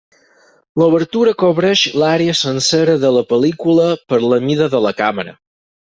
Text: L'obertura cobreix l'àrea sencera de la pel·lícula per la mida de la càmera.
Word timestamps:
L'obertura 0.81 1.33
cobreix 1.43 1.83
l'àrea 2.03 2.35
sencera 2.41 2.99
de 3.05 3.15
la 3.19 3.25
pel·lícula 3.35 3.87
per 4.11 4.23
la 4.33 4.45
mida 4.51 4.73
de 4.77 4.87
la 4.89 4.99
càmera. 5.05 5.41